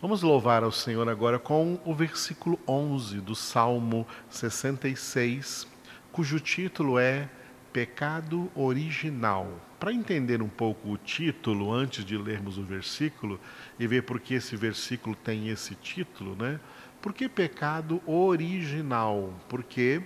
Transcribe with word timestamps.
Vamos 0.00 0.22
louvar 0.22 0.64
ao 0.64 0.72
Senhor 0.72 1.06
agora 1.10 1.38
com 1.38 1.78
o 1.84 1.94
versículo 1.94 2.58
11 2.66 3.20
do 3.20 3.34
Salmo 3.34 4.06
66, 4.30 5.68
cujo 6.10 6.40
título 6.40 6.98
é 6.98 7.28
Pecado 7.70 8.50
Original. 8.54 9.60
Para 9.78 9.92
entender 9.92 10.40
um 10.40 10.48
pouco 10.48 10.90
o 10.90 10.96
título, 10.96 11.70
antes 11.70 12.02
de 12.02 12.16
lermos 12.16 12.56
o 12.56 12.62
versículo 12.62 13.38
e 13.78 13.86
ver 13.86 14.04
por 14.04 14.18
que 14.18 14.32
esse 14.32 14.56
versículo 14.56 15.14
tem 15.14 15.50
esse 15.50 15.74
título, 15.74 16.34
né? 16.34 16.58
Por 17.02 17.12
que 17.12 17.28
pecado 17.28 18.00
original? 18.06 19.34
Porque 19.50 20.00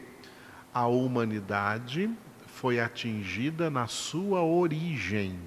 a 0.75 0.89
humanidade 0.89 2.11
foi 2.49 2.81
atingida 2.81 3.71
na 3.71 3.87
sua 3.87 4.43
origem 4.43 5.39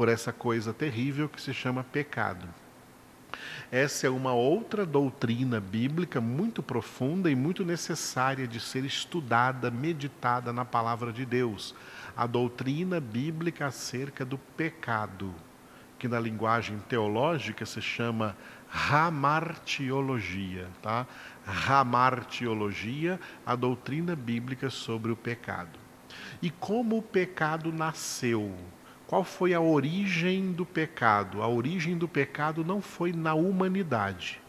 por 0.00 0.08
essa 0.08 0.32
coisa 0.32 0.72
terrível 0.72 1.28
que 1.28 1.38
se 1.38 1.52
chama 1.52 1.84
pecado. 1.84 2.48
Essa 3.70 4.06
é 4.06 4.10
uma 4.10 4.32
outra 4.32 4.86
doutrina 4.86 5.60
bíblica 5.60 6.22
muito 6.22 6.62
profunda 6.62 7.30
e 7.30 7.34
muito 7.34 7.66
necessária 7.66 8.48
de 8.48 8.58
ser 8.60 8.82
estudada, 8.86 9.70
meditada 9.70 10.54
na 10.54 10.64
palavra 10.64 11.12
de 11.12 11.26
Deus. 11.26 11.74
A 12.16 12.26
doutrina 12.26 12.98
bíblica 12.98 13.66
acerca 13.66 14.24
do 14.24 14.38
pecado, 14.38 15.34
que 15.98 16.08
na 16.08 16.18
linguagem 16.18 16.78
teológica 16.88 17.66
se 17.66 17.82
chama 17.82 18.34
ramartiologia, 18.70 20.66
tá? 20.80 21.06
Ramartiologia, 21.44 23.20
a 23.44 23.54
doutrina 23.54 24.16
bíblica 24.16 24.70
sobre 24.70 25.12
o 25.12 25.16
pecado. 25.16 25.78
E 26.40 26.48
como 26.48 26.96
o 26.96 27.02
pecado 27.02 27.70
nasceu? 27.70 28.56
Qual 29.10 29.24
foi 29.24 29.52
a 29.52 29.60
origem 29.60 30.52
do 30.52 30.64
pecado? 30.64 31.42
A 31.42 31.48
origem 31.48 31.98
do 31.98 32.06
pecado 32.06 32.64
não 32.64 32.80
foi 32.80 33.12
na 33.12 33.34
humanidade. 33.34 34.40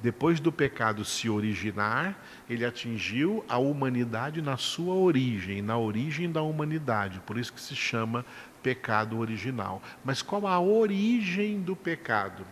Depois 0.00 0.38
do 0.38 0.52
pecado 0.52 1.04
se 1.04 1.28
originar, 1.28 2.16
ele 2.48 2.64
atingiu 2.64 3.44
a 3.48 3.58
humanidade 3.58 4.40
na 4.40 4.56
sua 4.56 4.94
origem, 4.94 5.60
na 5.60 5.76
origem 5.76 6.30
da 6.30 6.40
humanidade. 6.42 7.18
Por 7.26 7.36
isso 7.36 7.52
que 7.52 7.60
se 7.60 7.74
chama 7.74 8.24
pecado 8.62 9.18
original. 9.18 9.82
Mas 10.04 10.22
qual 10.22 10.46
a 10.46 10.60
origem 10.60 11.60
do 11.60 11.74
pecado? 11.74 12.46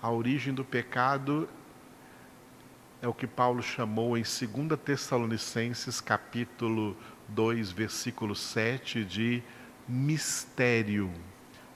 A 0.00 0.10
origem 0.10 0.54
do 0.54 0.64
pecado 0.64 1.46
é 3.02 3.06
o 3.06 3.12
que 3.12 3.26
Paulo 3.26 3.62
chamou 3.62 4.16
em 4.16 4.22
2 4.22 4.80
Tessalonicenses, 4.82 6.00
capítulo 6.00 6.96
2, 7.28 7.72
versículo 7.72 8.34
7, 8.34 9.04
de 9.04 9.42
mistério, 9.88 11.10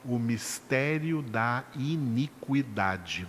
o 0.05 0.19
mistério 0.19 1.23
da 1.23 1.65
iniquidade. 1.75 3.27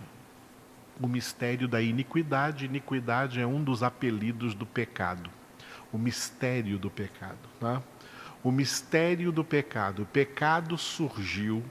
O 0.99 1.07
mistério 1.07 1.67
da 1.67 1.81
iniquidade, 1.81 2.65
iniquidade 2.65 3.39
é 3.39 3.47
um 3.47 3.63
dos 3.63 3.81
apelidos 3.81 4.53
do 4.53 4.65
pecado. 4.65 5.29
O 5.91 5.97
mistério 5.97 6.77
do 6.77 6.89
pecado. 6.89 7.37
Tá? 7.59 7.81
O 8.43 8.51
mistério 8.51 9.31
do 9.31 9.43
pecado. 9.43 10.03
O 10.03 10.05
pecado 10.05 10.77
surgiu 10.77 11.63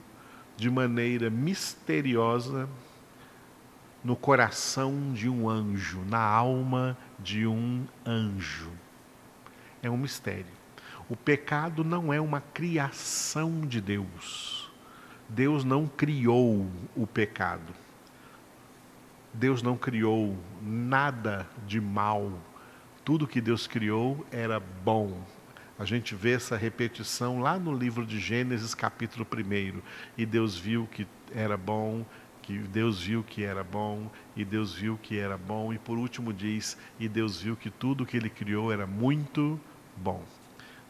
de 0.57 0.71
maneira 0.71 1.29
misteriosa 1.29 2.69
no 4.03 4.17
coração 4.17 5.13
de 5.13 5.29
um 5.29 5.49
anjo, 5.49 6.01
na 6.09 6.21
alma 6.21 6.97
de 7.19 7.47
um 7.47 7.85
anjo. 8.07 8.71
É 9.83 9.91
um 9.91 9.97
mistério. 9.97 10.62
O 11.13 11.17
pecado 11.17 11.85
não 11.85 12.11
é 12.11 12.19
uma 12.19 12.41
criação 12.41 13.67
de 13.67 13.83
Deus. 13.83 14.73
Deus 15.29 15.63
não 15.63 15.87
criou 15.87 16.67
o 16.97 17.07
pecado. 17.07 17.75
Deus 19.35 19.63
não 19.63 19.77
criou 19.77 20.35
nada 20.63 21.47
de 21.67 21.83
mal. 21.83 22.33
Tudo 23.05 23.27
que 23.27 23.43
Deus 23.43 23.67
criou 23.67 24.25
era 24.31 24.59
bom. 24.59 25.23
A 25.79 25.85
gente 25.85 26.15
vê 26.15 26.33
essa 26.33 26.57
repetição 26.57 27.41
lá 27.41 27.59
no 27.59 27.77
livro 27.77 28.07
de 28.07 28.19
Gênesis, 28.19 28.75
capítulo 28.75 29.27
1. 29.31 29.83
E 30.17 30.25
Deus 30.25 30.57
viu 30.57 30.89
que 30.91 31.07
era 31.35 31.59
bom, 31.59 32.07
que 32.41 32.57
Deus 32.57 33.03
viu 33.03 33.23
que 33.23 33.45
era 33.45 33.63
bom, 33.63 34.11
e 34.35 34.47
Deus 34.47 34.73
viu 34.73 34.97
que 34.97 35.19
era 35.19 35.37
bom, 35.37 35.75
e 35.75 35.79
por 35.79 35.99
último 35.99 36.33
diz: 36.33 36.79
e 36.99 37.07
Deus 37.07 37.39
viu 37.39 37.55
que 37.55 37.69
tudo 37.69 38.07
que 38.07 38.17
ele 38.17 38.31
criou 38.31 38.73
era 38.73 38.87
muito 38.87 39.61
bom. 39.95 40.25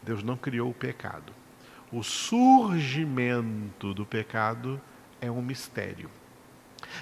Deus 0.02 0.22
não 0.22 0.36
criou 0.36 0.70
o 0.70 0.74
pecado. 0.74 1.32
O 1.92 2.02
surgimento 2.02 3.92
do 3.94 4.04
pecado 4.04 4.80
é 5.20 5.30
um 5.30 5.42
mistério. 5.42 6.10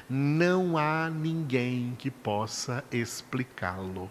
Não 0.08 0.76
há 0.76 1.08
ninguém 1.08 1.94
que 1.98 2.10
possa 2.10 2.84
explicá-lo, 2.90 4.10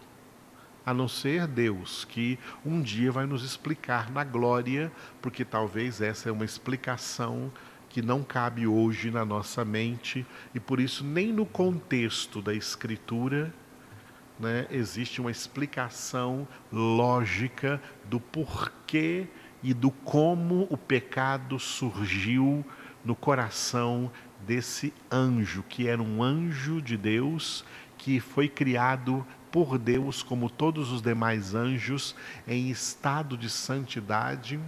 a 0.85 0.93
não 0.93 1.07
ser 1.07 1.45
Deus, 1.47 2.05
que 2.05 2.39
um 2.65 2.81
dia 2.81 3.11
vai 3.11 3.25
nos 3.25 3.43
explicar 3.43 4.09
na 4.09 4.23
glória, 4.23 4.91
porque 5.21 5.45
talvez 5.45 6.01
essa 6.01 6.29
é 6.29 6.31
uma 6.31 6.45
explicação 6.45 7.51
que 7.89 8.01
não 8.01 8.23
cabe 8.23 8.67
hoje 8.67 9.11
na 9.11 9.25
nossa 9.25 9.65
mente 9.65 10.25
e 10.53 10.59
por 10.59 10.79
isso 10.79 11.03
nem 11.03 11.33
no 11.33 11.45
contexto 11.45 12.41
da 12.41 12.53
Escritura 12.53 13.53
né, 14.39 14.65
existe 14.71 15.19
uma 15.19 15.31
explicação 15.31 16.47
lógica 16.71 17.81
do 18.05 18.19
porquê 18.19 19.27
e 19.61 19.73
do 19.73 19.91
como 19.91 20.65
o 20.69 20.77
pecado 20.77 21.59
surgiu 21.59 22.65
no 23.03 23.15
coração 23.15 24.11
desse 24.47 24.93
anjo, 25.11 25.63
que 25.67 25.87
era 25.87 26.01
um 26.01 26.23
anjo 26.23 26.81
de 26.81 26.95
Deus, 26.95 27.65
que 27.97 28.19
foi 28.19 28.47
criado 28.47 29.25
por 29.51 29.77
Deus, 29.77 30.23
como 30.23 30.49
todos 30.49 30.91
os 30.91 31.01
demais 31.01 31.53
anjos, 31.53 32.15
em 32.47 32.69
estado 32.69 33.37
de 33.37 33.49
santidade, 33.49 34.59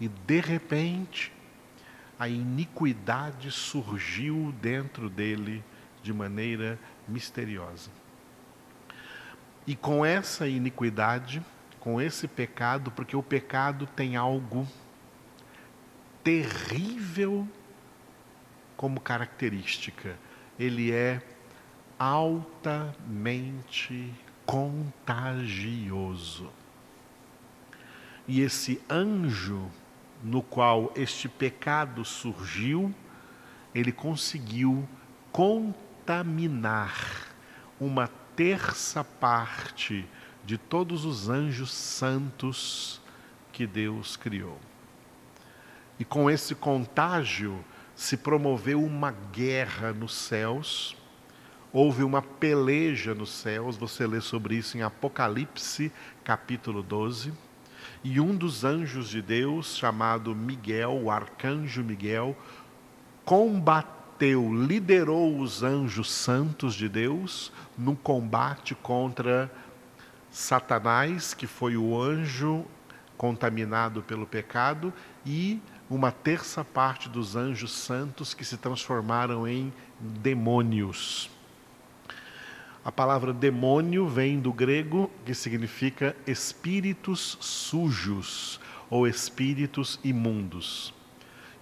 e 0.00 0.08
de 0.08 0.40
repente 0.40 1.32
a 2.18 2.28
iniquidade 2.28 3.50
surgiu 3.50 4.52
dentro 4.60 5.08
dele 5.08 5.62
de 6.02 6.12
maneira 6.12 6.78
misteriosa. 7.06 7.90
E 9.66 9.74
com 9.74 10.04
essa 10.04 10.46
iniquidade, 10.46 11.42
com 11.80 11.98
esse 12.00 12.28
pecado, 12.28 12.90
porque 12.90 13.16
o 13.16 13.22
pecado 13.22 13.88
tem 13.94 14.16
algo 14.16 14.66
terrível 16.22 17.48
como 18.76 19.00
característica. 19.00 20.18
Ele 20.58 20.92
é 20.92 21.22
altamente 21.98 24.12
contagioso. 24.44 26.50
E 28.26 28.40
esse 28.40 28.80
anjo 28.88 29.70
no 30.22 30.42
qual 30.42 30.90
este 30.96 31.28
pecado 31.28 32.02
surgiu, 32.04 32.94
ele 33.74 33.92
conseguiu 33.92 34.88
contaminar 35.30 36.94
uma 37.78 38.08
terça 38.36 39.04
parte 39.04 40.06
de 40.44 40.58
todos 40.58 41.04
os 41.04 41.28
anjos 41.28 41.72
santos 41.72 43.00
que 43.52 43.66
Deus 43.66 44.16
criou. 44.16 44.58
E 45.98 46.04
com 46.04 46.28
esse 46.28 46.54
contágio 46.54 47.64
se 47.94 48.16
promoveu 48.16 48.82
uma 48.82 49.12
guerra 49.12 49.92
nos 49.92 50.14
céus, 50.14 50.96
houve 51.72 52.02
uma 52.02 52.20
peleja 52.20 53.14
nos 53.14 53.30
céus, 53.30 53.76
você 53.76 54.06
lê 54.06 54.20
sobre 54.20 54.56
isso 54.56 54.76
em 54.76 54.82
Apocalipse, 54.82 55.92
capítulo 56.24 56.82
12. 56.82 57.32
E 58.02 58.20
um 58.20 58.36
dos 58.36 58.64
anjos 58.64 59.08
de 59.08 59.22
Deus, 59.22 59.76
chamado 59.76 60.34
Miguel, 60.34 61.00
o 61.02 61.10
arcanjo 61.10 61.82
Miguel, 61.82 62.36
combateu 63.24 63.93
bateu, 64.14 64.54
liderou 64.54 65.40
os 65.40 65.64
anjos 65.64 66.10
santos 66.10 66.76
de 66.76 66.88
Deus 66.88 67.50
no 67.76 67.96
combate 67.96 68.72
contra 68.76 69.50
Satanás, 70.30 71.34
que 71.34 71.48
foi 71.48 71.76
o 71.76 72.00
anjo 72.00 72.64
contaminado 73.16 74.02
pelo 74.02 74.24
pecado, 74.24 74.92
e 75.26 75.60
uma 75.90 76.12
terça 76.12 76.64
parte 76.64 77.08
dos 77.08 77.34
anjos 77.34 77.72
santos 77.72 78.34
que 78.34 78.44
se 78.44 78.56
transformaram 78.56 79.48
em 79.48 79.72
demônios. 79.98 81.28
A 82.84 82.92
palavra 82.92 83.32
demônio 83.32 84.06
vem 84.06 84.38
do 84.38 84.52
grego 84.52 85.10
que 85.24 85.34
significa 85.34 86.14
espíritos 86.24 87.36
sujos 87.40 88.60
ou 88.88 89.08
espíritos 89.08 89.98
imundos. 90.04 90.94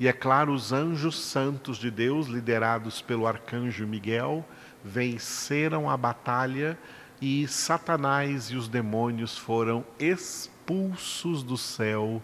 E 0.03 0.09
é 0.09 0.13
claro, 0.13 0.53
os 0.53 0.73
anjos 0.73 1.17
santos 1.17 1.79
de 1.79 1.89
Deus, 1.89 2.27
liderados 2.27 3.01
pelo 3.01 3.25
arcanjo 3.25 3.87
Miguel, 3.87 4.45
venceram 4.85 5.89
a 5.89 5.97
batalha 5.97 6.77
e 7.21 7.47
Satanás 7.47 8.51
e 8.51 8.57
os 8.57 8.67
demônios 8.67 9.39
foram 9.39 9.85
expulsos 10.01 11.45
do 11.45 11.57
céu 11.57 12.21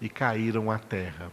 e 0.00 0.08
caíram 0.08 0.72
à 0.72 0.78
terra. 0.80 1.30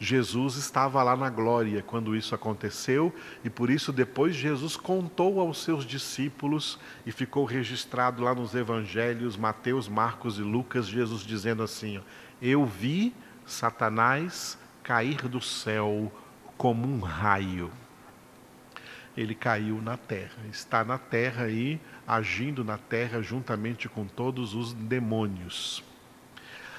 Jesus 0.00 0.56
estava 0.56 1.02
lá 1.02 1.14
na 1.14 1.28
glória 1.28 1.82
quando 1.82 2.16
isso 2.16 2.34
aconteceu, 2.34 3.14
e 3.44 3.50
por 3.50 3.68
isso 3.68 3.92
depois 3.92 4.34
Jesus 4.34 4.78
contou 4.78 5.40
aos 5.40 5.62
seus 5.62 5.84
discípulos 5.84 6.78
e 7.04 7.12
ficou 7.12 7.44
registrado 7.44 8.22
lá 8.22 8.34
nos 8.34 8.54
evangelhos 8.54 9.36
Mateus, 9.36 9.88
Marcos 9.88 10.38
e 10.38 10.42
Lucas, 10.42 10.86
Jesus 10.86 11.20
dizendo 11.20 11.62
assim: 11.62 12.00
Eu 12.40 12.64
vi 12.64 13.12
Satanás 13.44 14.58
cair 14.86 15.26
do 15.26 15.40
céu 15.40 16.12
como 16.56 16.86
um 16.86 17.00
raio. 17.00 17.72
Ele 19.16 19.34
caiu 19.34 19.82
na 19.82 19.96
terra, 19.96 20.38
está 20.48 20.84
na 20.84 20.96
terra 20.96 21.46
aí, 21.46 21.80
agindo 22.06 22.62
na 22.62 22.78
terra 22.78 23.20
juntamente 23.20 23.88
com 23.88 24.06
todos 24.06 24.54
os 24.54 24.72
demônios. 24.72 25.82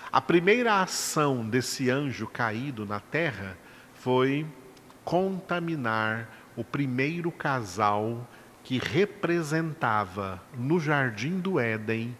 A 0.09 0.21
primeira 0.21 0.81
ação 0.81 1.45
desse 1.49 1.89
anjo 1.89 2.27
caído 2.27 2.85
na 2.85 3.01
terra 3.01 3.57
foi 3.95 4.47
contaminar 5.03 6.29
o 6.55 6.63
primeiro 6.63 7.29
casal 7.29 8.25
que 8.63 8.77
representava 8.77 10.41
no 10.57 10.79
jardim 10.79 11.41
do 11.41 11.59
Éden 11.59 12.15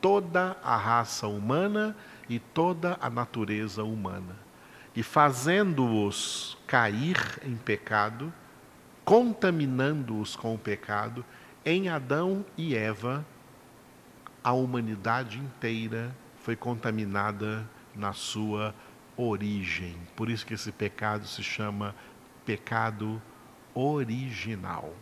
toda 0.00 0.56
a 0.64 0.76
raça 0.76 1.28
humana 1.28 1.96
e 2.28 2.40
toda 2.40 2.98
a 3.00 3.08
natureza 3.08 3.84
humana. 3.84 4.47
E 4.98 5.02
fazendo-os 5.04 6.58
cair 6.66 7.38
em 7.44 7.54
pecado, 7.54 8.32
contaminando-os 9.04 10.34
com 10.34 10.56
o 10.56 10.58
pecado, 10.58 11.24
em 11.64 11.88
Adão 11.88 12.44
e 12.56 12.74
Eva, 12.74 13.24
a 14.42 14.52
humanidade 14.52 15.38
inteira 15.38 16.12
foi 16.42 16.56
contaminada 16.56 17.64
na 17.94 18.12
sua 18.12 18.74
origem. 19.16 19.96
Por 20.16 20.28
isso 20.28 20.44
que 20.44 20.54
esse 20.54 20.72
pecado 20.72 21.28
se 21.28 21.44
chama 21.44 21.94
pecado 22.44 23.22
original. 23.72 24.92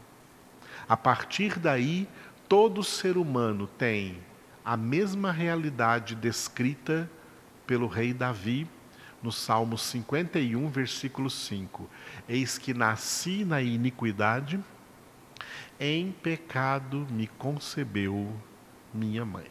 A 0.86 0.94
partir 0.98 1.58
daí, 1.58 2.06
todo 2.46 2.84
ser 2.84 3.16
humano 3.16 3.66
tem 3.66 4.18
a 4.62 4.76
mesma 4.76 5.32
realidade 5.32 6.14
descrita 6.14 7.10
pelo 7.66 7.86
rei 7.86 8.12
Davi 8.12 8.68
no 9.26 9.32
Salmo 9.32 9.76
51, 9.76 10.68
versículo 10.68 11.28
5. 11.28 11.90
Eis 12.28 12.58
que 12.58 12.72
nasci 12.72 13.44
na 13.44 13.60
iniquidade, 13.60 14.62
em 15.80 16.12
pecado 16.12 17.04
me 17.10 17.26
concebeu 17.26 18.32
minha 18.94 19.24
mãe. 19.24 19.48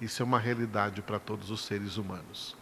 Isso 0.00 0.20
é 0.20 0.24
uma 0.24 0.40
realidade 0.40 1.00
para 1.00 1.20
todos 1.20 1.52
os 1.52 1.64
seres 1.64 1.96
humanos. 1.96 2.56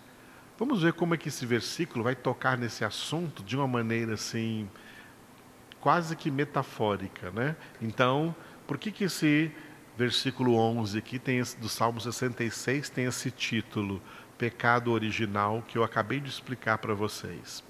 Vamos 0.59 0.83
ver 0.83 0.93
como 0.93 1.15
é 1.15 1.17
que 1.17 1.29
esse 1.29 1.47
versículo 1.47 2.05
vai 2.05 2.15
tocar 2.15 2.59
nesse 2.59 2.85
assunto 2.85 3.43
de 3.43 3.57
uma 3.57 3.67
maneira 3.67 4.13
assim 4.13 4.69
quase 5.81 6.15
que 6.17 6.31
metafórica, 6.31 7.31
né? 7.31 7.57
Então, 7.81 8.37
por 8.67 8.77
que 8.77 8.91
que 8.91 9.05
esse 9.05 9.51
versículo 9.97 10.55
11 10.55 10.99
aqui 10.99 11.19
tem 11.19 11.39
esse, 11.39 11.57
do 11.57 11.69
Salmo 11.69 11.99
66 11.99 12.91
tem 12.91 13.07
esse 13.07 13.31
título 13.31 14.03
pecado 14.39 14.93
original 14.93 15.63
que 15.67 15.79
eu 15.79 15.85
acabei 15.85 16.21
de 16.21 16.29
explicar 16.29 16.79
para 16.79 16.95
vocês? 16.95 17.63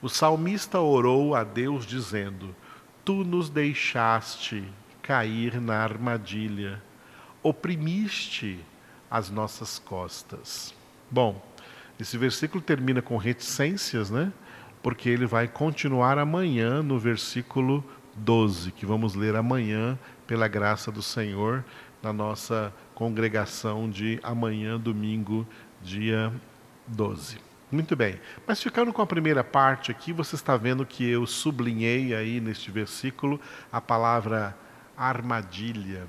O 0.00 0.08
salmista 0.08 0.80
orou 0.80 1.34
a 1.34 1.44
Deus 1.44 1.86
dizendo: 1.86 2.54
Tu 3.04 3.24
nos 3.24 3.48
deixaste 3.50 4.64
cair 5.02 5.60
na 5.60 5.76
armadilha 5.78 6.82
oprimiste 7.42 8.58
as 9.10 9.30
nossas 9.30 9.78
costas. 9.78 10.74
Bom, 11.10 11.42
esse 11.98 12.18
versículo 12.18 12.62
termina 12.62 13.00
com 13.00 13.16
reticências, 13.16 14.10
né? 14.10 14.32
Porque 14.82 15.08
ele 15.08 15.26
vai 15.26 15.48
continuar 15.48 16.18
amanhã 16.18 16.82
no 16.82 16.98
versículo 16.98 17.84
12, 18.14 18.72
que 18.72 18.84
vamos 18.84 19.14
ler 19.14 19.34
amanhã, 19.34 19.98
pela 20.26 20.46
graça 20.46 20.92
do 20.92 21.02
Senhor, 21.02 21.64
na 22.02 22.12
nossa 22.12 22.72
congregação 22.98 23.88
de 23.88 24.18
amanhã, 24.24 24.76
domingo, 24.76 25.46
dia 25.80 26.32
12. 26.84 27.38
Muito 27.70 27.94
bem. 27.94 28.18
Mas 28.44 28.60
ficando 28.60 28.92
com 28.92 29.00
a 29.00 29.06
primeira 29.06 29.44
parte 29.44 29.92
aqui, 29.92 30.12
você 30.12 30.34
está 30.34 30.56
vendo 30.56 30.84
que 30.84 31.08
eu 31.08 31.24
sublinhei 31.24 32.12
aí 32.12 32.40
neste 32.40 32.72
versículo 32.72 33.40
a 33.70 33.80
palavra 33.80 34.52
armadilha. 34.96 36.08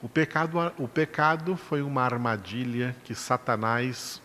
O 0.00 0.08
pecado, 0.08 0.72
o 0.78 0.88
pecado 0.88 1.54
foi 1.54 1.82
uma 1.82 2.00
armadilha 2.00 2.96
que 3.04 3.14
Satanás, 3.14 4.22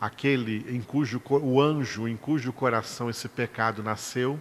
aquele 0.00 0.66
em 0.68 0.82
cujo 0.82 1.22
o 1.30 1.60
anjo 1.60 2.08
em 2.08 2.16
cujo 2.16 2.52
coração 2.52 3.08
esse 3.08 3.28
pecado 3.28 3.80
nasceu, 3.80 4.40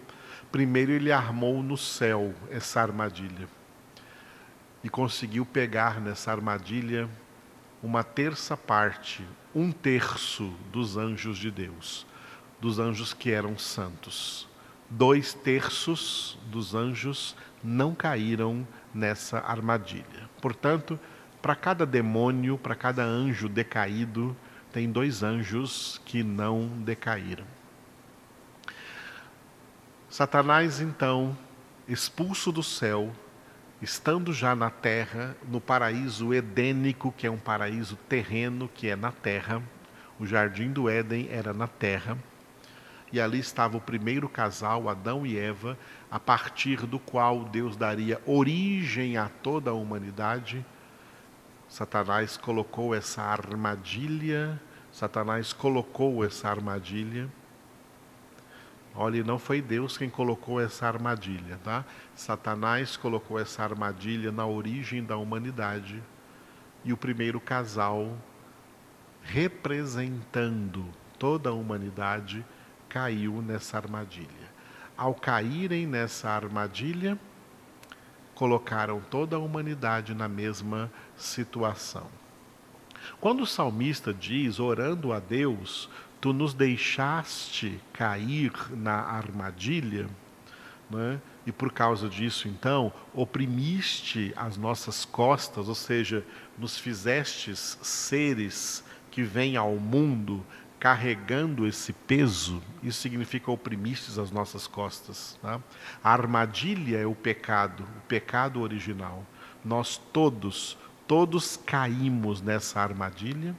primeiro 0.51 0.91
ele 0.91 1.11
armou 1.11 1.61
no 1.61 1.77
céu 1.77 2.33
essa 2.49 2.81
armadilha 2.81 3.47
e 4.85 4.89
conseguiu 4.89 5.47
pegar 5.47 5.99
nessa 5.99 6.31
armadilha 6.31 7.09
uma 7.81 8.03
terça 8.03 8.55
parte, 8.55 9.25
um 9.53 9.71
terço 9.71 10.53
dos 10.71 10.95
anjos 10.95 11.39
de 11.39 11.49
Deus, 11.49 12.05
dos 12.61 12.77
anjos 12.77 13.11
que 13.11 13.31
eram 13.31 13.57
santos. 13.57 14.47
Dois 14.87 15.33
terços 15.33 16.37
dos 16.51 16.75
anjos 16.75 17.35
não 17.63 17.95
caíram 17.95 18.65
nessa 18.93 19.39
armadilha. 19.39 20.29
Portanto, 20.39 20.99
para 21.41 21.55
cada 21.55 21.83
demônio, 21.83 22.55
para 22.55 22.75
cada 22.75 23.03
anjo 23.03 23.49
decaído, 23.49 24.37
tem 24.71 24.91
dois 24.91 25.23
anjos 25.23 25.99
que 26.05 26.21
não 26.21 26.67
decaíram. 26.67 27.45
Satanás, 30.07 30.79
então, 30.79 31.35
expulso 31.87 32.51
do 32.51 32.61
céu, 32.61 33.11
estando 33.81 34.31
já 34.33 34.55
na 34.55 34.69
terra, 34.69 35.35
no 35.47 35.59
paraíso 35.59 36.33
edênico, 36.33 37.13
que 37.15 37.27
é 37.27 37.31
um 37.31 37.37
paraíso 37.37 37.95
terreno, 38.09 38.69
que 38.73 38.87
é 38.87 38.95
na 38.95 39.11
terra, 39.11 39.61
o 40.19 40.25
jardim 40.25 40.71
do 40.71 40.89
Éden 40.89 41.27
era 41.29 41.53
na 41.53 41.67
terra, 41.67 42.17
e 43.11 43.19
ali 43.19 43.39
estava 43.39 43.77
o 43.77 43.81
primeiro 43.81 44.27
casal, 44.27 44.89
Adão 44.89 45.25
e 45.25 45.37
Eva, 45.37 45.77
a 46.09 46.19
partir 46.19 46.85
do 46.85 46.99
qual 46.99 47.45
Deus 47.45 47.75
daria 47.75 48.21
origem 48.25 49.17
a 49.17 49.29
toda 49.29 49.71
a 49.71 49.73
humanidade. 49.73 50.65
Satanás 51.67 52.35
colocou 52.37 52.93
essa 52.93 53.21
armadilha, 53.21 54.59
Satanás 54.91 55.53
colocou 55.53 56.25
essa 56.25 56.49
armadilha. 56.49 57.29
Olha, 58.97 59.23
não 59.23 59.37
foi 59.37 59.61
Deus 59.61 59.97
quem 59.97 60.09
colocou 60.09 60.59
essa 60.59 60.87
armadilha, 60.87 61.59
tá? 61.63 61.83
Satanás 62.15 62.95
colocou 62.95 63.37
essa 63.37 63.61
armadilha 63.61 64.31
na 64.31 64.45
origem 64.45 65.03
da 65.03 65.17
humanidade. 65.17 66.01
E 66.83 66.93
o 66.93 66.97
primeiro 66.97 67.41
casal, 67.41 68.15
representando 69.21 70.85
toda 71.19 71.49
a 71.49 71.53
humanidade, 71.53 72.45
caiu 72.87 73.41
nessa 73.41 73.77
armadilha. 73.77 74.55
Ao 74.95 75.13
caírem 75.13 75.85
nessa 75.85 76.29
armadilha, 76.29 77.19
colocaram 78.33 79.01
toda 79.09 79.35
a 79.35 79.39
humanidade 79.39 80.13
na 80.13 80.29
mesma 80.29 80.89
situação. 81.17 82.07
Quando 83.19 83.41
o 83.43 83.47
salmista 83.47 84.13
diz, 84.13 84.59
orando 84.59 85.11
a 85.11 85.19
Deus, 85.19 85.89
tu 86.25 86.33
nos 86.33 86.55
deixaste 86.55 87.79
cair 87.93 88.51
na 88.71 88.95
armadilha, 88.95 90.09
né? 90.89 91.21
e 91.45 91.51
por 91.51 91.71
causa 91.71 92.09
disso, 92.09 92.47
então, 92.47 92.91
oprimiste 93.13 94.33
as 94.35 94.57
nossas 94.57 95.05
costas, 95.05 95.69
ou 95.69 95.75
seja, 95.75 96.25
nos 96.57 96.79
fizestes 96.79 97.77
seres 97.83 98.83
que 99.11 99.21
vêm 99.21 99.55
ao 99.55 99.75
mundo 99.75 100.43
carregando 100.79 101.67
esse 101.67 101.93
peso, 101.93 102.59
isso 102.81 103.01
significa 103.01 103.51
oprimistes 103.51 104.17
as 104.17 104.31
nossas 104.31 104.65
costas. 104.65 105.37
Tá? 105.43 105.61
A 106.03 106.11
armadilha 106.11 106.97
é 106.97 107.05
o 107.05 107.13
pecado, 107.13 107.83
o 107.83 108.01
pecado 108.07 108.61
original. 108.61 109.23
Nós 109.63 109.95
todos, 110.11 110.75
todos 111.07 111.57
caímos 111.57 112.41
nessa 112.41 112.79
armadilha 112.79 113.55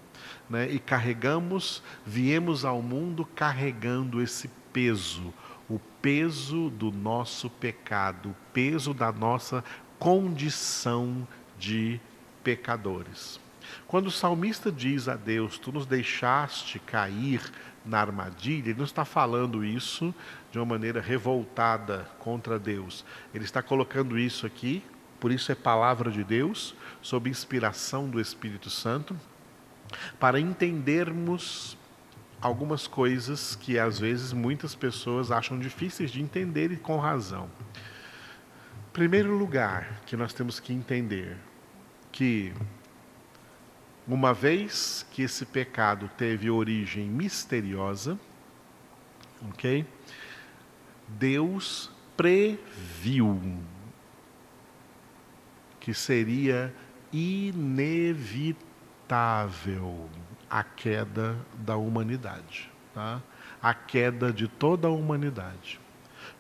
né? 0.48 0.70
e 0.70 0.78
carregamos, 0.78 1.82
viemos 2.04 2.64
ao 2.64 2.82
mundo 2.82 3.24
carregando 3.24 4.20
esse 4.20 4.48
peso, 4.72 5.32
o 5.68 5.78
peso 6.00 6.70
do 6.70 6.92
nosso 6.92 7.48
pecado, 7.48 8.30
o 8.30 8.36
peso 8.52 8.92
da 8.92 9.10
nossa 9.12 9.64
condição 9.98 11.26
de 11.58 12.00
pecadores. 12.44 13.40
Quando 13.86 14.06
o 14.06 14.12
salmista 14.12 14.70
diz 14.70 15.08
a 15.08 15.16
Deus, 15.16 15.58
tu 15.58 15.72
nos 15.72 15.86
deixaste 15.86 16.78
cair 16.78 17.40
na 17.84 18.00
armadilha, 18.00 18.70
ele 18.70 18.78
não 18.78 18.84
está 18.84 19.04
falando 19.04 19.64
isso 19.64 20.14
de 20.50 20.58
uma 20.58 20.66
maneira 20.66 21.00
revoltada 21.00 22.08
contra 22.18 22.58
Deus. 22.58 23.04
Ele 23.34 23.44
está 23.44 23.62
colocando 23.62 24.18
isso 24.18 24.46
aqui, 24.46 24.82
por 25.18 25.32
isso 25.32 25.50
é 25.50 25.54
palavra 25.54 26.10
de 26.10 26.22
Deus, 26.22 26.74
sob 27.02 27.30
inspiração 27.30 28.08
do 28.08 28.20
Espírito 28.20 28.70
Santo, 28.70 29.16
para 30.18 30.38
entendermos 30.40 31.76
algumas 32.40 32.86
coisas 32.86 33.56
que 33.56 33.78
às 33.78 33.98
vezes 33.98 34.32
muitas 34.32 34.74
pessoas 34.74 35.30
acham 35.30 35.58
difíceis 35.58 36.10
de 36.10 36.20
entender 36.20 36.70
e 36.70 36.76
com 36.76 36.98
razão. 36.98 37.50
Primeiro 38.92 39.36
lugar 39.36 40.00
que 40.06 40.16
nós 40.16 40.32
temos 40.32 40.60
que 40.60 40.72
entender 40.72 41.36
que 42.12 42.52
uma 44.06 44.32
vez 44.32 45.04
que 45.10 45.22
esse 45.22 45.44
pecado 45.44 46.08
teve 46.16 46.48
origem 46.48 47.04
misteriosa, 47.08 48.18
ok? 49.50 49.84
Deus 51.08 51.90
previu 52.16 53.40
que 55.86 55.94
seria 55.94 56.74
inevitável 57.12 58.50
a 60.50 60.64
queda 60.64 61.38
da 61.58 61.76
humanidade, 61.76 62.68
tá? 62.92 63.22
a 63.62 63.72
queda 63.72 64.32
de 64.32 64.48
toda 64.48 64.88
a 64.88 64.90
humanidade. 64.90 65.78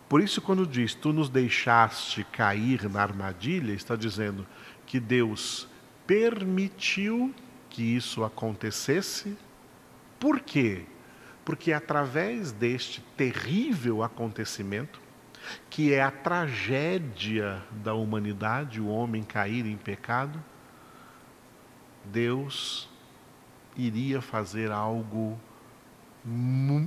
Por 0.08 0.20
isso, 0.20 0.42
quando 0.42 0.66
diz, 0.66 0.94
tu 0.94 1.12
nos 1.12 1.28
deixaste 1.28 2.24
cair 2.24 2.90
na 2.90 3.00
armadilha, 3.00 3.72
está 3.72 3.94
dizendo 3.94 4.44
que 4.84 4.98
Deus 4.98 5.68
permitiu 6.08 7.32
que 7.70 7.84
isso 7.84 8.24
acontecesse. 8.24 9.38
Por 10.18 10.40
quê? 10.40 10.86
Porque 11.44 11.72
através 11.72 12.50
deste 12.50 13.00
terrível 13.16 14.02
acontecimento, 14.02 15.00
que 15.70 15.92
é 15.92 16.02
a 16.02 16.10
tragédia 16.10 17.62
da 17.70 17.94
humanidade, 17.94 18.80
o 18.80 18.88
homem 18.88 19.22
cair 19.22 19.64
em 19.66 19.76
pecado, 19.76 20.42
Deus 22.04 22.88
iria 23.76 24.20
fazer 24.20 24.72
algo 24.72 25.38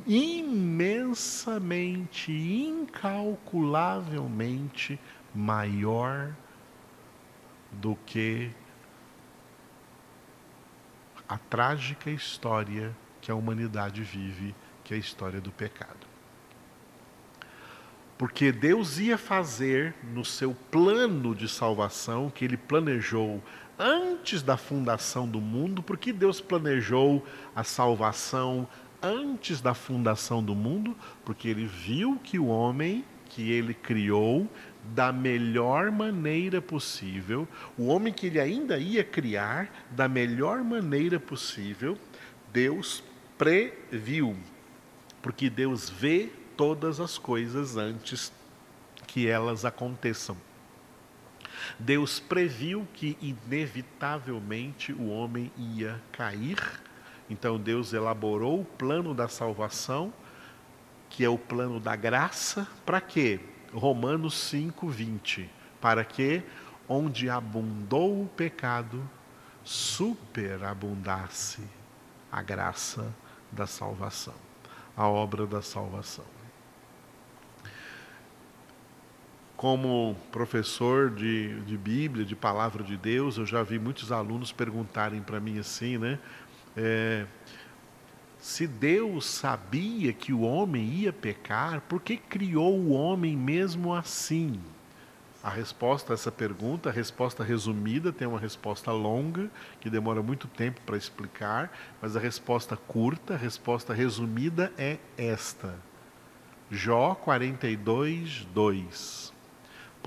imensamente, 0.06 2.30
incalculavelmente 2.32 5.00
maior 5.34 6.36
do 7.72 7.96
que 8.06 8.52
a 11.28 11.38
trágica 11.38 12.10
história 12.10 12.96
que 13.22 13.30
a 13.32 13.36
humanidade 13.36 14.02
vive, 14.02 14.56
que 14.84 14.94
é 14.94 14.98
a 14.98 15.00
história 15.00 15.40
do 15.40 15.52
pecado. 15.52 15.99
Porque 18.20 18.52
Deus 18.52 19.00
ia 19.00 19.18
fazer 19.18 19.96
no 20.14 20.26
seu 20.26 20.54
plano 20.70 21.34
de 21.34 21.48
salvação, 21.48 22.30
que 22.30 22.44
ele 22.44 22.58
planejou 22.58 23.42
antes 23.78 24.44
da 24.44 24.58
fundação 24.58 25.26
do 25.26 25.40
mundo, 25.40 25.82
porque 25.82 26.12
Deus 26.12 26.42
planejou 26.42 27.26
a 27.56 27.64
salvação 27.64 28.68
antes 29.02 29.62
da 29.62 29.74
fundação 29.74 30.44
do 30.44 30.54
mundo, 30.54 30.98
porque 31.24 31.48
ele 31.48 31.66
viu 31.66 32.20
que 32.22 32.38
o 32.38 32.48
homem 32.48 33.06
que 33.30 33.54
ele 33.54 33.74
criou 33.74 34.50
da 34.94 35.14
melhor 35.14 35.90
maneira 35.90 36.62
possível, 36.62 37.48
o 37.78 37.86
homem 37.86 38.12
que 38.12 38.28
ele 38.28 38.42
ainda 38.42 38.78
ia 38.78 39.02
criar 39.02 39.88
da 39.92 40.10
melhor 40.10 40.62
maneira 40.62 41.22
possível, 41.22 41.98
Deus 42.52 43.02
previu, 43.38 44.36
porque 45.22 45.50
Deus 45.50 45.90
vê 45.90 46.30
todas 46.60 47.00
as 47.00 47.18
coisas 47.18 47.78
antes 47.78 48.34
que 49.08 49.30
elas 49.30 49.64
aconteçam. 49.64 50.36
Deus 51.80 52.20
previu 52.20 52.86
que 52.94 53.18
inevitavelmente 53.22 54.92
o 54.92 55.08
homem 55.08 55.50
ia 55.56 56.02
cair, 56.12 56.60
então 57.30 57.58
Deus 57.58 57.94
elaborou 57.94 58.60
o 58.60 58.66
plano 58.66 59.14
da 59.14 59.30
salvação, 59.30 60.12
que 61.10 61.24
é 61.24 61.30
o 61.30 61.38
plano 61.38 61.80
da 61.80 61.96
graça, 61.96 62.68
para 62.86 63.00
quê? 63.00 63.40
Romanos 63.74 64.38
5, 64.38 64.90
20. 64.90 65.50
Para 65.80 66.04
que, 66.04 66.44
onde 66.90 67.30
abundou 67.30 68.24
o 68.24 68.28
pecado, 68.28 69.02
superabundasse 69.64 71.64
a 72.30 72.42
graça 72.42 73.16
da 73.50 73.66
salvação, 73.66 74.36
a 74.98 75.08
obra 75.08 75.48
da 75.48 75.62
salvação. 75.62 76.39
Como 79.60 80.16
professor 80.32 81.10
de, 81.10 81.60
de 81.64 81.78
Bíblia, 81.78 82.24
de 82.24 82.34
Palavra 82.34 82.82
de 82.82 82.96
Deus, 82.96 83.38
eu 83.38 83.46
já 83.46 83.62
vi 83.62 83.78
muitos 83.78 84.10
alunos 84.10 84.54
perguntarem 84.54 85.22
para 85.22 85.38
mim 85.38 85.60
assim, 85.60 85.98
né? 85.98 86.18
É, 86.78 87.26
se 88.40 88.66
Deus 88.66 89.26
sabia 89.26 90.14
que 90.14 90.32
o 90.32 90.44
homem 90.44 90.86
ia 90.86 91.12
pecar, 91.12 91.82
por 91.82 92.02
que 92.02 92.16
criou 92.16 92.74
o 92.74 92.92
homem 92.92 93.36
mesmo 93.36 93.94
assim? 93.94 94.62
A 95.44 95.50
resposta 95.50 96.14
a 96.14 96.16
essa 96.16 96.32
pergunta, 96.32 96.88
a 96.88 96.94
resposta 96.94 97.44
resumida, 97.44 98.14
tem 98.14 98.30
uma 98.30 98.40
resposta 98.40 98.94
longa, 98.94 99.52
que 99.82 99.90
demora 99.90 100.24
muito 100.24 100.48
tempo 100.48 100.80
para 100.86 100.96
explicar, 100.96 101.70
mas 102.02 102.16
a 102.16 102.20
resposta 102.22 102.78
curta, 102.78 103.34
a 103.34 103.38
resposta 103.38 103.94
resumida 103.94 104.72
é 104.78 105.00
esta. 105.18 105.76
Jó 106.72 107.14
42, 107.14 108.48
2. 108.54 109.39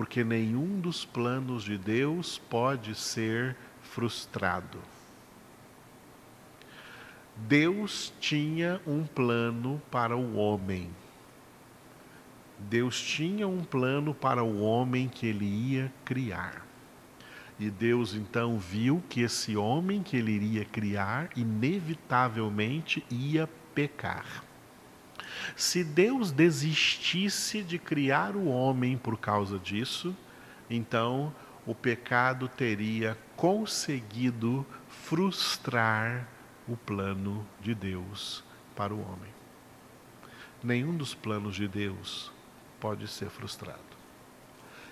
Porque 0.02 0.24
nenhum 0.24 0.80
dos 0.80 1.04
planos 1.04 1.62
de 1.62 1.78
Deus 1.78 2.36
pode 2.36 2.92
ser 2.92 3.54
frustrado. 3.82 4.80
Deus 7.36 8.12
tinha 8.18 8.80
um 8.84 9.04
plano 9.04 9.80
para 9.92 10.16
o 10.16 10.34
homem. 10.34 10.90
Deus 12.58 13.00
tinha 13.00 13.46
um 13.46 13.62
plano 13.62 14.12
para 14.12 14.42
o 14.42 14.60
homem 14.60 15.08
que 15.08 15.24
ele 15.24 15.44
ia 15.44 15.92
criar. 16.04 16.66
E 17.56 17.70
Deus 17.70 18.12
então 18.12 18.58
viu 18.58 19.00
que 19.08 19.20
esse 19.20 19.56
homem 19.56 20.02
que 20.02 20.16
ele 20.16 20.32
iria 20.32 20.64
criar, 20.64 21.30
inevitavelmente 21.36 23.06
ia 23.08 23.48
pecar. 23.72 24.42
Se 25.56 25.82
Deus 25.84 26.30
desistisse 26.30 27.62
de 27.62 27.78
criar 27.78 28.36
o 28.36 28.46
homem 28.46 28.96
por 28.96 29.18
causa 29.18 29.58
disso, 29.58 30.16
então 30.68 31.32
o 31.66 31.74
pecado 31.74 32.48
teria 32.48 33.16
conseguido 33.36 34.66
frustrar 34.88 36.28
o 36.66 36.76
plano 36.76 37.46
de 37.60 37.74
Deus 37.74 38.42
para 38.74 38.94
o 38.94 39.00
homem. 39.00 39.30
Nenhum 40.62 40.96
dos 40.96 41.14
planos 41.14 41.56
de 41.56 41.66
Deus 41.66 42.32
pode 42.80 43.06
ser 43.08 43.28
frustrado. 43.28 43.80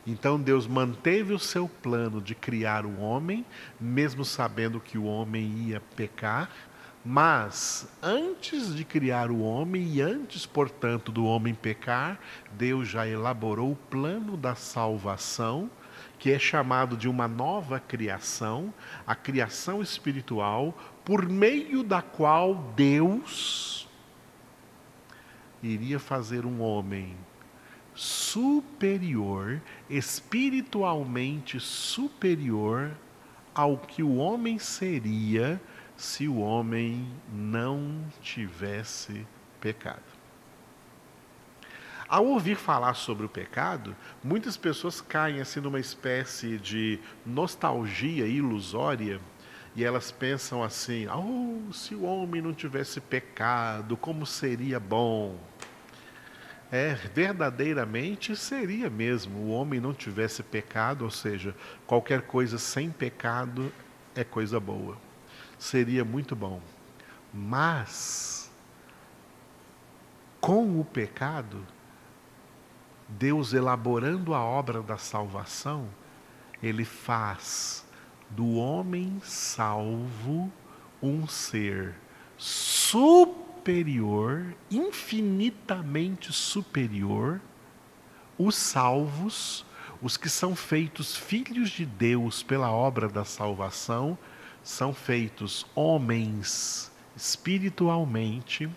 Então 0.07 0.41
Deus 0.41 0.67
manteve 0.67 1.33
o 1.33 1.39
seu 1.39 1.69
plano 1.69 2.21
de 2.21 2.35
criar 2.35 2.87
o 2.87 2.99
homem, 2.99 3.45
mesmo 3.79 4.25
sabendo 4.25 4.81
que 4.81 4.97
o 4.97 5.05
homem 5.05 5.69
ia 5.69 5.81
pecar, 5.95 6.51
mas 7.05 7.89
antes 8.03 8.75
de 8.75 8.85
criar 8.85 9.31
o 9.31 9.41
homem 9.41 9.95
e 9.95 10.01
antes, 10.03 10.45
portanto, 10.45 11.11
do 11.11 11.25
homem 11.25 11.55
pecar, 11.55 12.19
Deus 12.53 12.89
já 12.89 13.07
elaborou 13.07 13.73
o 13.73 13.77
plano 13.77 14.37
da 14.37 14.55
salvação 14.55 15.71
que 16.21 16.31
é 16.31 16.39
chamado 16.39 16.99
de 16.99 17.09
uma 17.09 17.27
nova 17.27 17.81
criação, 17.81 18.73
a 19.07 19.15
criação 19.15 19.81
espiritual, 19.81 20.77
por 21.03 21.27
meio 21.27 21.83
da 21.83 22.03
qual 22.03 22.55
Deus 22.77 23.89
iria 25.63 25.99
fazer 25.99 26.45
um 26.45 26.61
homem 26.61 27.17
superior, 27.95 29.63
espiritualmente 29.89 31.59
superior 31.59 32.93
ao 33.55 33.79
que 33.79 34.03
o 34.03 34.17
homem 34.17 34.59
seria 34.59 35.61
se 36.01 36.27
o 36.27 36.39
homem 36.39 37.07
não 37.31 38.03
tivesse 38.23 39.27
pecado. 39.61 40.01
Ao 42.09 42.25
ouvir 42.25 42.57
falar 42.57 42.95
sobre 42.95 43.27
o 43.27 43.29
pecado, 43.29 43.95
muitas 44.25 44.57
pessoas 44.57 45.03
caem 45.03 45.41
assim 45.41 45.61
numa 45.61 45.79
espécie 45.79 46.57
de 46.57 46.99
nostalgia 47.25 48.27
ilusória 48.27 49.21
e 49.77 49.85
elas 49.85 50.11
pensam 50.11 50.63
assim: 50.63 51.07
oh, 51.07 51.71
se 51.71 51.95
o 51.95 52.05
homem 52.05 52.41
não 52.41 52.55
tivesse 52.55 52.99
pecado, 52.99 53.95
como 53.95 54.25
seria 54.25 54.81
bom? 54.81 55.39
É, 56.73 56.95
verdadeiramente 56.95 58.35
seria 58.35 58.89
mesmo. 58.89 59.39
O 59.39 59.51
homem 59.51 59.79
não 59.79 59.93
tivesse 59.93 60.43
pecado, 60.43 61.05
ou 61.05 61.11
seja, 61.11 61.55
qualquer 61.87 62.23
coisa 62.23 62.57
sem 62.57 62.91
pecado 62.91 63.71
é 64.15 64.25
coisa 64.25 64.59
boa. 64.59 65.10
Seria 65.61 66.05
muito 66.07 66.35
bom. 66.35 66.61
Mas, 67.33 68.51
com 70.41 70.81
o 70.81 70.85
pecado, 70.85 71.65
Deus 73.07 73.53
elaborando 73.53 74.35
a 74.35 74.43
obra 74.43 74.81
da 74.83 74.97
salvação, 74.97 75.87
ele 76.63 76.85
faz 76.85 77.85
do 78.31 78.55
homem 78.55 79.21
salvo 79.23 80.51
um 81.03 81.29
ser 81.29 81.95
superior 82.39 83.37
infinitamente 84.71 86.33
superior, 86.33 87.39
os 88.39 88.55
salvos, 88.57 89.67
os 90.01 90.17
que 90.17 90.31
são 90.31 90.57
feitos 90.57 91.15
filhos 91.15 91.69
de 91.69 91.85
Deus 91.85 92.43
pela 92.43 92.71
obra 92.73 93.11
da 93.11 93.27
salvação, 93.27 94.17
são 94.63 94.93
feitos 94.95 95.67
homens 95.75 96.91
espiritualmente 97.17 98.71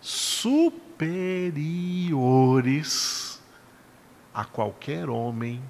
superiores 0.00 1.02
a 4.34 4.44
qualquer 4.44 5.08
homem 5.10 5.62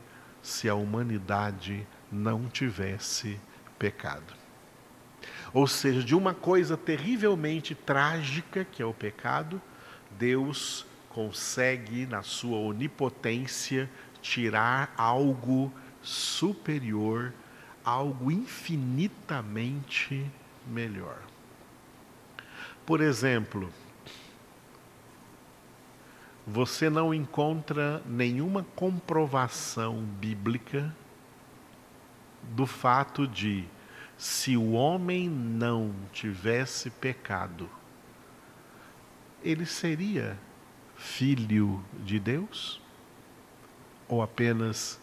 se 0.43 0.69
a 0.69 0.75
humanidade 0.75 1.87
não 2.11 2.49
tivesse 2.49 3.39
pecado. 3.79 4.35
Ou 5.53 5.67
seja, 5.67 6.03
de 6.03 6.15
uma 6.15 6.33
coisa 6.35 6.77
terrivelmente 6.77 7.75
trágica, 7.75 8.65
que 8.65 8.83
é 8.83 8.87
o 8.87 8.95
pecado, 8.95 9.61
Deus 10.11 10.87
consegue, 11.11 12.07
na 12.07 12.23
sua 12.23 12.57
onipotência, 12.59 13.91
tirar 14.23 14.95
algo 14.97 15.73
superior, 16.01 17.33
algo 17.85 18.31
infinitamente 18.31 20.31
melhor. 20.67 21.19
Por 22.87 23.01
exemplo, 23.01 23.73
você 26.47 26.91
não 26.91 27.15
encontra 27.15 28.03
nenhuma 28.07 28.65
comprovação 28.75 30.03
bíblica 30.03 30.95
do 32.43 32.67
fato 32.67 33.27
de 33.27 33.65
se 34.17 34.57
o 34.57 34.73
homem 34.73 35.29
não 35.29 35.95
tivesse 36.13 36.91
pecado, 36.91 37.69
ele 39.43 39.67
seria 39.67 40.39
filho 40.97 41.83
de 42.05 42.21
Deus? 42.21 42.81
Ou 44.09 44.23
apenas 44.23 45.01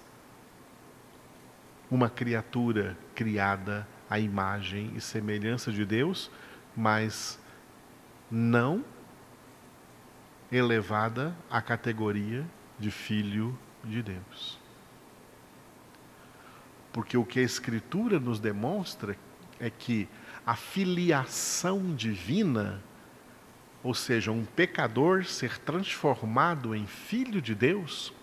uma 1.89 2.09
criatura 2.09 2.97
criada 3.15 3.87
à 4.09 4.19
imagem 4.19 4.91
e 4.95 5.01
semelhança 5.01 5.71
de 5.71 5.85
Deus, 5.85 6.29
mas 6.75 7.39
não 8.29 8.83
elevada 10.51 11.35
à 11.49 11.61
categoria 11.61 12.45
de 12.79 12.91
filho 12.91 13.57
de 13.83 14.01
Deus? 14.01 14.59
Porque 16.91 17.17
o 17.17 17.25
que 17.25 17.39
a 17.39 17.43
Escritura 17.43 18.19
nos 18.19 18.39
demonstra 18.39 19.15
é 19.59 19.69
que 19.69 20.07
a 20.45 20.55
filiação 20.55 21.93
divina, 21.93 22.81
ou 23.83 23.93
seja, 23.93 24.31
um 24.31 24.45
pecador 24.45 25.25
ser 25.25 25.59
transformado 25.59 26.73
em 26.73 26.87
filho 26.87 27.41
de 27.41 27.53
Deus, 27.53 28.13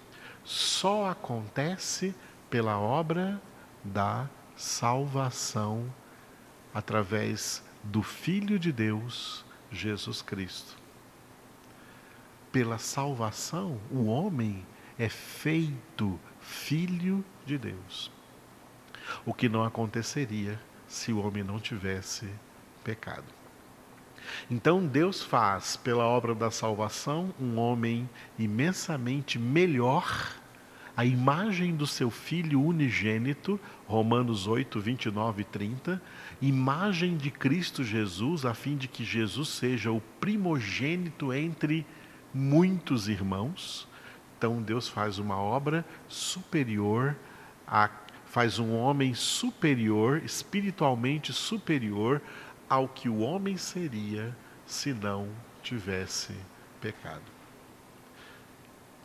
só 0.42 1.08
acontece 1.10 2.14
pela 2.50 2.78
obra 2.78 3.40
da 3.86 4.28
salvação 4.56 5.92
através 6.74 7.62
do 7.82 8.02
Filho 8.02 8.58
de 8.58 8.72
Deus, 8.72 9.44
Jesus 9.70 10.22
Cristo. 10.22 10.76
Pela 12.52 12.78
salvação, 12.78 13.80
o 13.90 14.06
homem 14.06 14.66
é 14.98 15.08
feito 15.08 16.18
filho 16.40 17.24
de 17.44 17.58
Deus 17.58 18.10
o 19.24 19.32
que 19.32 19.48
não 19.48 19.64
aconteceria 19.64 20.58
se 20.86 21.12
o 21.12 21.18
homem 21.18 21.42
não 21.42 21.58
tivesse 21.58 22.28
pecado. 22.82 23.24
Então 24.50 24.84
Deus 24.84 25.22
faz, 25.22 25.76
pela 25.76 26.04
obra 26.04 26.34
da 26.34 26.50
salvação, 26.50 27.32
um 27.40 27.58
homem 27.58 28.08
imensamente 28.38 29.38
melhor, 29.38 30.34
a 30.96 31.04
imagem 31.04 31.76
do 31.76 31.86
seu 31.86 32.10
Filho 32.10 32.62
unigênito, 32.62 33.60
Romanos 33.86 34.46
8, 34.46 34.80
29 34.80 35.42
e 35.42 35.44
30, 35.44 36.02
imagem 36.40 37.16
de 37.16 37.30
Cristo 37.30 37.84
Jesus, 37.84 38.46
a 38.46 38.54
fim 38.54 38.76
de 38.76 38.88
que 38.88 39.04
Jesus 39.04 39.50
seja 39.50 39.92
o 39.92 40.00
primogênito 40.18 41.34
entre 41.34 41.86
muitos 42.32 43.08
irmãos. 43.08 43.86
Então 44.38 44.62
Deus 44.62 44.88
faz 44.88 45.18
uma 45.18 45.36
obra 45.36 45.84
superior 46.08 47.16
a 47.66 47.90
faz 48.26 48.58
um 48.58 48.74
homem 48.74 49.14
superior, 49.14 50.22
espiritualmente 50.22 51.32
superior 51.32 52.20
ao 52.68 52.86
que 52.86 53.08
o 53.08 53.20
homem 53.20 53.56
seria 53.56 54.36
se 54.66 54.92
não 54.92 55.28
tivesse 55.62 56.34
pecado. 56.80 57.22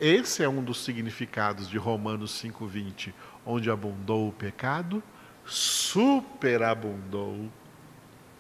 Esse 0.01 0.43
é 0.43 0.49
um 0.49 0.61
dos 0.63 0.83
significados 0.83 1.69
de 1.69 1.77
Romanos 1.77 2.31
5:20, 2.31 3.13
onde 3.45 3.69
abundou 3.69 4.29
o 4.29 4.33
pecado, 4.33 5.03
superabundou 5.45 7.51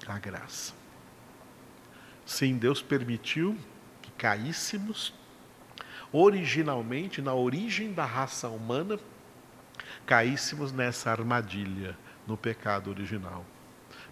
a 0.07 0.17
graça. 0.17 0.73
Sim, 2.25 2.57
Deus 2.57 2.81
permitiu 2.81 3.55
que 4.01 4.09
caíssemos 4.13 5.13
originalmente 6.11 7.21
na 7.21 7.35
origem 7.35 7.93
da 7.93 8.05
raça 8.05 8.49
humana 8.49 8.99
caíssemos 10.05 10.71
nessa 10.71 11.11
armadilha, 11.11 11.97
no 12.27 12.37
pecado 12.37 12.89
original. 12.89 13.45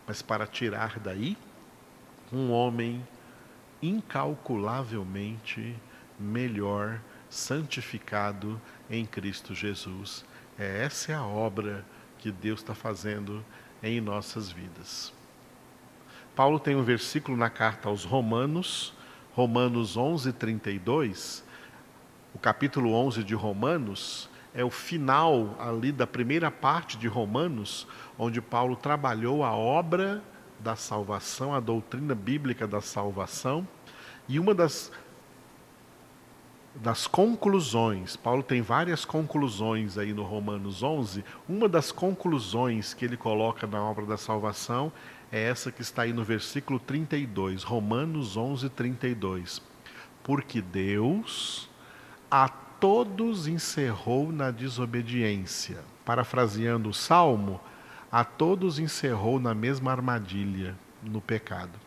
Mas 0.07 0.21
para 0.21 0.47
tirar 0.47 0.99
daí 0.99 1.37
um 2.31 2.51
homem 2.51 3.05
incalculavelmente 3.81 5.75
melhor, 6.19 6.99
santificado 7.29 8.59
em 8.89 9.05
Cristo 9.05 9.53
Jesus. 9.53 10.25
É 10.57 10.83
essa 10.83 11.11
é 11.11 11.15
a 11.15 11.23
obra 11.23 11.85
que 12.17 12.31
Deus 12.31 12.59
está 12.59 12.73
fazendo 12.73 13.43
em 13.81 14.01
nossas 14.01 14.51
vidas. 14.51 15.13
Paulo 16.35 16.59
tem 16.59 16.75
um 16.75 16.83
versículo 16.83 17.37
na 17.37 17.49
carta 17.49 17.89
aos 17.89 18.03
Romanos, 18.03 18.93
Romanos 19.33 19.95
11, 19.95 20.33
32. 20.33 21.43
O 22.33 22.39
capítulo 22.39 22.93
11 22.93 23.23
de 23.23 23.35
Romanos 23.35 24.29
é 24.53 24.63
o 24.63 24.69
final 24.69 25.55
ali 25.59 25.91
da 25.91 26.07
primeira 26.07 26.49
parte 26.49 26.97
de 26.97 27.07
Romanos, 27.07 27.87
onde 28.17 28.41
Paulo 28.41 28.75
trabalhou 28.75 29.43
a 29.43 29.53
obra 29.53 30.21
da 30.59 30.75
salvação, 30.75 31.53
a 31.53 31.59
doutrina 31.59 32.13
bíblica 32.13 32.67
da 32.67 32.81
salvação, 32.81 33.67
e 34.27 34.39
uma 34.39 34.53
das 34.53 34.91
das 36.81 37.07
conclusões, 37.07 38.15
Paulo 38.15 38.41
tem 38.41 38.61
várias 38.61 39.03
conclusões 39.03 39.97
aí 39.97 40.13
no 40.13 40.23
Romanos 40.23 40.81
11, 40.81 41.25
uma 41.47 41.67
das 41.67 41.91
conclusões 41.91 42.93
que 42.93 43.03
ele 43.03 43.17
coloca 43.17 43.67
na 43.67 43.83
obra 43.83 44.05
da 44.05 44.15
salvação 44.15 44.91
é 45.31 45.43
essa 45.43 45.71
que 45.71 45.81
está 45.81 46.03
aí 46.03 46.13
no 46.13 46.23
versículo 46.23 46.79
32, 46.79 47.63
Romanos 47.63 48.37
11, 48.37 48.69
32. 48.69 49.61
Porque 50.23 50.61
Deus, 50.61 51.69
a 52.31 52.47
todos 52.47 53.45
encerrou 53.45 54.31
na 54.31 54.49
desobediência. 54.49 55.83
Parafraseando 56.03 56.89
o 56.89 56.93
salmo, 56.93 57.59
a 58.11 58.23
todos 58.23 58.79
encerrou 58.79 59.39
na 59.39 59.53
mesma 59.53 59.91
armadilha, 59.91 60.75
no 61.03 61.21
pecado. 61.21 61.77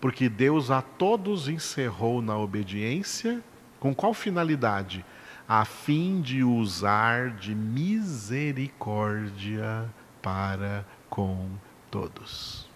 Porque 0.00 0.28
Deus 0.28 0.70
a 0.70 0.82
todos 0.82 1.48
encerrou 1.48 2.20
na 2.20 2.36
obediência, 2.36 3.42
com 3.78 3.94
qual 3.94 4.14
finalidade? 4.14 5.04
A 5.48 5.64
fim 5.64 6.20
de 6.20 6.42
usar 6.44 7.30
de 7.30 7.54
misericórdia 7.54 9.88
para 10.20 10.84
com 11.08 11.48
todos. 11.90 12.68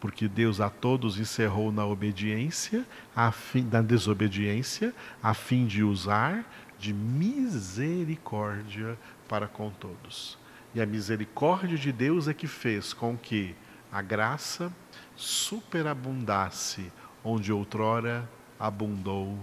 Porque 0.00 0.26
Deus 0.26 0.60
a 0.60 0.70
todos 0.70 1.18
encerrou 1.18 1.70
na 1.70 1.84
obediência, 1.84 2.86
a 3.14 3.30
fim, 3.30 3.68
na 3.70 3.82
desobediência, 3.82 4.94
a 5.22 5.34
fim 5.34 5.66
de 5.66 5.82
usar 5.82 6.42
de 6.78 6.94
misericórdia 6.94 8.98
para 9.28 9.46
com 9.46 9.68
todos. 9.70 10.38
E 10.74 10.80
a 10.80 10.86
misericórdia 10.86 11.76
de 11.76 11.92
Deus 11.92 12.28
é 12.28 12.34
que 12.34 12.46
fez 12.46 12.94
com 12.94 13.16
que 13.16 13.54
a 13.92 14.00
graça 14.00 14.72
superabundasse 15.16 16.90
onde 17.22 17.52
outrora 17.52 18.26
abundou 18.58 19.38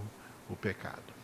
o 0.48 0.56
pecado. 0.56 1.14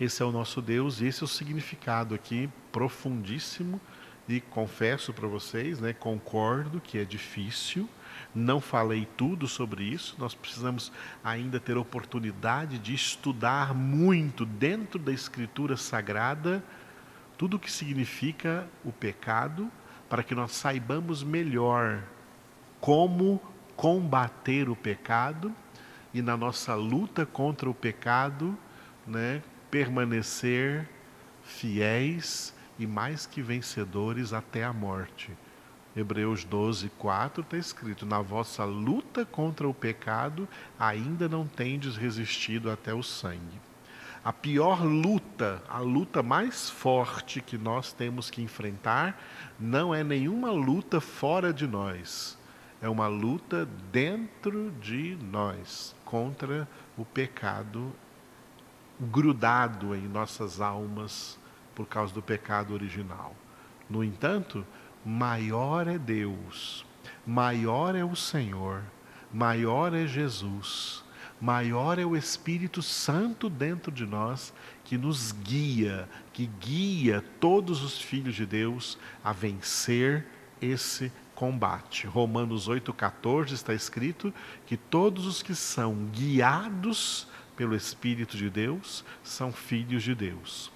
Esse 0.00 0.22
é 0.22 0.26
o 0.26 0.32
nosso 0.32 0.60
Deus 0.60 1.00
e 1.00 1.06
esse 1.06 1.22
é 1.22 1.24
o 1.24 1.28
significado 1.28 2.14
aqui 2.14 2.48
profundíssimo 2.70 3.80
e 4.28 4.40
confesso 4.40 5.12
para 5.12 5.28
vocês, 5.28 5.80
né, 5.80 5.92
concordo 5.92 6.80
que 6.80 6.98
é 6.98 7.04
difícil 7.04 7.88
não 8.34 8.60
falei 8.60 9.06
tudo 9.16 9.46
sobre 9.46 9.84
isso, 9.84 10.16
nós 10.18 10.34
precisamos 10.34 10.92
ainda 11.22 11.60
ter 11.60 11.76
oportunidade 11.76 12.78
de 12.78 12.94
estudar 12.94 13.74
muito 13.74 14.46
dentro 14.46 14.98
da 14.98 15.12
Escritura 15.12 15.76
Sagrada 15.76 16.62
tudo 17.36 17.56
o 17.56 17.60
que 17.60 17.70
significa 17.70 18.68
o 18.84 18.92
pecado, 18.92 19.70
para 20.08 20.22
que 20.22 20.34
nós 20.34 20.52
saibamos 20.52 21.24
melhor 21.24 22.02
como 22.80 23.40
combater 23.74 24.68
o 24.68 24.76
pecado 24.76 25.52
e 26.12 26.20
na 26.20 26.36
nossa 26.36 26.74
luta 26.74 27.24
contra 27.24 27.68
o 27.68 27.74
pecado, 27.74 28.56
né, 29.06 29.42
permanecer 29.70 30.88
fiéis 31.42 32.54
e 32.78 32.86
mais 32.86 33.26
que 33.26 33.42
vencedores 33.42 34.32
até 34.32 34.64
a 34.64 34.72
morte. 34.72 35.30
Hebreus 35.94 36.44
12, 36.44 36.88
4 36.98 37.42
está 37.42 37.56
escrito: 37.56 38.06
Na 38.06 38.20
vossa 38.20 38.64
luta 38.64 39.24
contra 39.24 39.68
o 39.68 39.74
pecado, 39.74 40.48
ainda 40.78 41.28
não 41.28 41.46
tendes 41.46 41.96
resistido 41.96 42.70
até 42.70 42.94
o 42.94 43.02
sangue. 43.02 43.60
A 44.24 44.32
pior 44.32 44.84
luta, 44.84 45.62
a 45.68 45.80
luta 45.80 46.22
mais 46.22 46.70
forte 46.70 47.40
que 47.40 47.58
nós 47.58 47.92
temos 47.92 48.30
que 48.30 48.40
enfrentar, 48.40 49.20
não 49.58 49.92
é 49.92 50.04
nenhuma 50.04 50.50
luta 50.52 51.00
fora 51.00 51.52
de 51.52 51.66
nós, 51.66 52.38
é 52.82 52.88
uma 52.88 53.06
luta 53.06 53.64
dentro 53.92 54.72
de 54.80 55.16
nós 55.22 55.94
contra 56.04 56.68
o 56.98 57.04
pecado 57.04 57.92
grudado 59.00 59.94
em 59.94 60.08
nossas 60.08 60.60
almas 60.60 61.38
por 61.76 61.86
causa 61.86 62.12
do 62.12 62.20
pecado 62.20 62.74
original. 62.74 63.36
No 63.88 64.02
entanto, 64.02 64.66
maior 65.04 65.86
é 65.86 65.96
Deus, 65.96 66.84
maior 67.24 67.94
é 67.94 68.04
o 68.04 68.16
Senhor, 68.16 68.82
maior 69.32 69.94
é 69.94 70.04
Jesus, 70.04 71.04
maior 71.40 72.00
é 72.00 72.04
o 72.04 72.16
Espírito 72.16 72.82
Santo 72.82 73.48
dentro 73.48 73.92
de 73.92 74.04
nós 74.04 74.52
que 74.84 74.98
nos 74.98 75.30
guia, 75.30 76.08
que 76.32 76.46
guia 76.46 77.24
todos 77.38 77.80
os 77.80 78.00
filhos 78.00 78.34
de 78.34 78.44
Deus 78.44 78.98
a 79.22 79.32
vencer 79.32 80.26
esse 80.60 81.12
combate. 81.42 82.06
Romanos 82.06 82.68
8,14 82.68 83.50
está 83.50 83.74
escrito 83.74 84.32
que 84.64 84.76
todos 84.76 85.26
os 85.26 85.42
que 85.42 85.56
são 85.56 85.92
guiados 86.12 87.26
pelo 87.56 87.74
Espírito 87.74 88.36
de 88.36 88.48
Deus 88.48 89.04
são 89.24 89.50
filhos 89.50 90.04
de 90.04 90.14
Deus. 90.14 90.70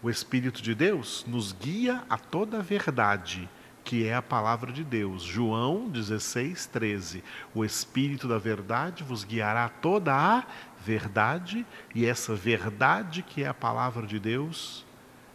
O 0.00 0.08
Espírito 0.08 0.62
de 0.62 0.76
Deus 0.76 1.24
nos 1.26 1.50
guia 1.50 2.04
a 2.08 2.16
toda 2.16 2.60
a 2.60 2.62
verdade, 2.62 3.48
que 3.82 4.06
é 4.06 4.14
a 4.14 4.22
palavra 4.22 4.70
de 4.70 4.84
Deus. 4.84 5.24
João 5.24 5.88
16, 5.88 6.66
13. 6.66 7.24
O 7.52 7.64
Espírito 7.64 8.28
da 8.28 8.38
verdade 8.38 9.02
vos 9.02 9.24
guiará 9.24 9.64
a 9.64 9.68
toda 9.68 10.14
a 10.14 10.46
verdade, 10.78 11.66
e 11.92 12.06
essa 12.06 12.32
verdade, 12.32 13.24
que 13.24 13.42
é 13.42 13.48
a 13.48 13.54
palavra 13.54 14.06
de 14.06 14.20
Deus, 14.20 14.86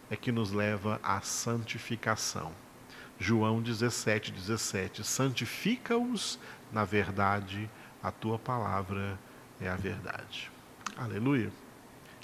é 0.08 0.16
que 0.16 0.32
nos 0.32 0.50
leva 0.50 0.98
à 1.02 1.20
santificação. 1.20 2.67
João 3.18 3.60
17, 3.60 4.32
17. 4.32 5.04
Santifica-os 5.04 6.38
na 6.72 6.84
verdade, 6.84 7.68
a 8.02 8.10
tua 8.10 8.38
palavra 8.38 9.18
é 9.60 9.68
a 9.68 9.76
verdade. 9.76 10.50
Aleluia. 10.96 11.50